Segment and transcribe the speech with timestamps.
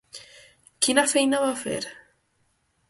[0.87, 1.79] Quina feina va fer?